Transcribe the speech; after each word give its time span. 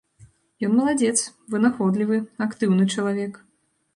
Ён 0.67 0.71
маладзец, 0.79 1.19
вынаходлівы, 1.55 2.17
актыўны 2.45 2.83
чалавек. 2.95 3.33